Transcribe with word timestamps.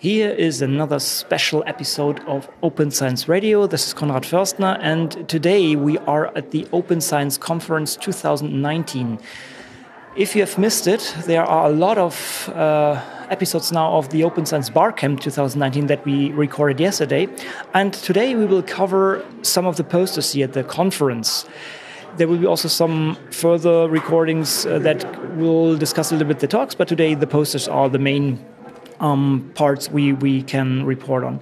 Here 0.00 0.30
is 0.30 0.62
another 0.62 0.98
special 0.98 1.62
episode 1.66 2.20
of 2.20 2.48
Open 2.62 2.90
Science 2.90 3.28
Radio. 3.28 3.66
This 3.66 3.86
is 3.86 3.92
Konrad 3.92 4.22
Förstner, 4.22 4.78
and 4.80 5.28
today 5.28 5.76
we 5.76 5.98
are 5.98 6.34
at 6.34 6.52
the 6.52 6.66
Open 6.72 7.02
Science 7.02 7.36
Conference 7.36 7.96
2019. 7.96 9.18
If 10.16 10.34
you 10.34 10.40
have 10.40 10.56
missed 10.56 10.86
it, 10.86 11.14
there 11.26 11.44
are 11.44 11.66
a 11.66 11.70
lot 11.70 11.98
of 11.98 12.48
uh, 12.54 12.98
episodes 13.28 13.72
now 13.72 13.92
of 13.92 14.08
the 14.08 14.24
Open 14.24 14.46
Science 14.46 14.70
Barcamp 14.70 15.20
2019 15.20 15.88
that 15.88 16.02
we 16.06 16.30
recorded 16.30 16.80
yesterday, 16.80 17.28
and 17.74 17.92
today 17.92 18.34
we 18.34 18.46
will 18.46 18.62
cover 18.62 19.22
some 19.42 19.66
of 19.66 19.76
the 19.76 19.84
posters 19.84 20.32
here 20.32 20.44
at 20.44 20.54
the 20.54 20.64
conference. 20.64 21.44
There 22.16 22.26
will 22.26 22.38
be 22.38 22.46
also 22.46 22.68
some 22.68 23.18
further 23.32 23.86
recordings 23.86 24.64
uh, 24.64 24.78
that 24.78 25.36
will 25.36 25.76
discuss 25.76 26.10
a 26.10 26.14
little 26.14 26.28
bit 26.28 26.38
the 26.38 26.46
talks, 26.46 26.74
but 26.74 26.88
today 26.88 27.14
the 27.14 27.26
posters 27.26 27.68
are 27.68 27.90
the 27.90 27.98
main 27.98 28.42
um, 29.00 29.50
parts 29.54 29.90
we, 29.90 30.12
we 30.12 30.42
can 30.42 30.84
report 30.84 31.24
on. 31.24 31.40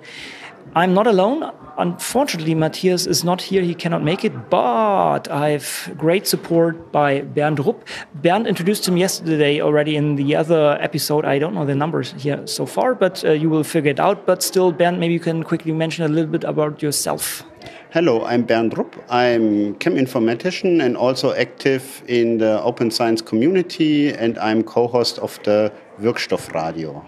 I'm 0.75 0.95
not 0.95 1.07
alone. 1.07 1.51
Unfortunately, 1.79 2.55
Matthias 2.55 3.07
is 3.07 3.23
not 3.23 3.41
here. 3.41 3.62
He 3.62 3.75
cannot 3.75 4.03
make 4.03 4.25
it, 4.25 4.51
but 4.51 5.30
I 5.30 5.51
have 5.51 5.95
great 5.97 6.27
support 6.27 6.91
by 6.93 7.21
Bernd 7.21 7.65
Rupp. 7.65 7.87
Bernd 8.15 8.47
introduced 8.47 8.87
him 8.87 8.97
yesterday 8.97 9.61
already 9.61 9.97
in 9.97 10.16
the 10.16 10.35
other 10.35 10.77
episode. 10.80 11.25
I 11.25 11.39
don't 11.39 11.55
know 11.55 11.65
the 11.65 11.77
numbers 11.77 12.15
here 12.19 12.47
so 12.47 12.66
far, 12.66 12.95
but 12.95 13.25
uh, 13.25 13.30
you 13.30 13.49
will 13.49 13.65
figure 13.65 13.91
it 13.91 14.01
out. 14.01 14.27
But 14.27 14.43
still, 14.43 14.73
Bernd, 14.73 14.99
maybe 14.99 15.15
you 15.15 15.21
can 15.21 15.45
quickly 15.45 15.73
mention 15.73 16.05
a 16.05 16.09
little 16.09 16.30
bit 16.30 16.45
about 16.45 16.83
yourself. 16.83 17.45
Hello, 17.91 18.25
I'm 18.25 18.43
Bernd 18.43 18.77
Rupp. 18.77 18.97
I'm 19.09 19.75
cheminformatician 19.77 20.85
and 20.85 20.97
also 20.97 21.33
active 21.33 22.02
in 22.09 22.38
the 22.38 22.61
open 22.63 22.91
science 22.91 23.23
community, 23.23 24.13
and 24.13 24.37
I'm 24.38 24.63
co-host 24.63 25.19
of 25.21 25.41
the 25.45 25.73
Wirkstoffradio. 26.01 27.05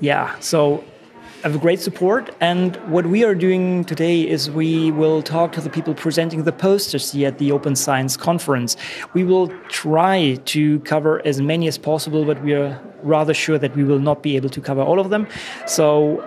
Yeah, 0.00 0.38
so 0.40 0.82
have 1.42 1.54
a 1.54 1.58
great 1.58 1.80
support. 1.80 2.34
And 2.40 2.76
what 2.90 3.06
we 3.06 3.22
are 3.24 3.34
doing 3.34 3.84
today 3.84 4.26
is 4.26 4.50
we 4.50 4.90
will 4.90 5.22
talk 5.22 5.52
to 5.52 5.60
the 5.60 5.70
people 5.70 5.94
presenting 5.94 6.44
the 6.44 6.52
posters 6.52 7.12
here 7.12 7.28
at 7.28 7.38
the 7.38 7.52
Open 7.52 7.76
Science 7.76 8.16
Conference. 8.16 8.76
We 9.12 9.24
will 9.24 9.48
try 9.68 10.36
to 10.46 10.80
cover 10.80 11.24
as 11.26 11.40
many 11.40 11.68
as 11.68 11.76
possible, 11.76 12.24
but 12.24 12.42
we 12.42 12.54
are 12.54 12.80
rather 13.02 13.34
sure 13.34 13.58
that 13.58 13.76
we 13.76 13.84
will 13.84 13.98
not 13.98 14.22
be 14.22 14.36
able 14.36 14.50
to 14.50 14.60
cover 14.60 14.82
all 14.82 15.00
of 15.00 15.10
them. 15.10 15.26
So 15.66 16.26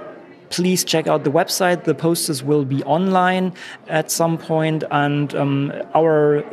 please 0.53 0.83
check 0.83 1.07
out 1.07 1.23
the 1.23 1.31
website. 1.31 1.83
The 1.83 1.95
posters 1.95 2.43
will 2.43 2.63
be 2.63 2.83
online 2.83 3.53
at 3.87 4.11
some 4.11 4.37
point, 4.37 4.83
and 4.91 5.33
um, 5.33 5.73
our 5.95 6.43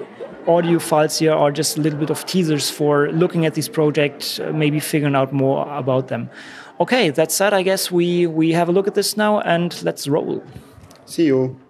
audio 0.49 0.79
files 0.79 1.19
here 1.19 1.35
are 1.35 1.53
just 1.53 1.77
a 1.77 1.81
little 1.81 1.99
bit 1.99 2.11
of 2.11 2.25
teasers 2.25 2.71
for 2.71 3.13
looking 3.13 3.45
at 3.45 3.53
these 3.55 3.69
projects, 3.69 4.41
maybe 4.53 4.81
figuring 4.81 5.15
out 5.15 5.33
more 5.33 5.69
about 5.77 6.09
them. 6.09 6.31
Okay, 6.81 7.11
that 7.11 7.31
said, 7.31 7.53
I 7.53 7.63
guess 7.63 7.91
we, 7.91 8.27
we 8.27 8.53
have 8.53 8.71
a 8.71 8.73
look 8.73 8.89
at 8.89 8.95
this 8.95 9.17
now 9.17 9.41
and 9.41 9.71
let's 9.83 10.09
roll. 10.09 10.43
See 11.05 11.27
you. 11.27 11.61